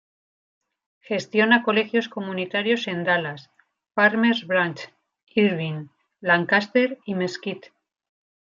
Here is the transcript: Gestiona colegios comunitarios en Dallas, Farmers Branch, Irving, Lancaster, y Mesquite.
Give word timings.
Gestiona 1.01 1.61
colegios 1.61 2.09
comunitarios 2.09 2.87
en 2.87 3.03
Dallas, 3.03 3.51
Farmers 3.93 4.47
Branch, 4.47 4.89
Irving, 5.35 5.89
Lancaster, 6.21 6.97
y 7.05 7.13
Mesquite. 7.13 7.71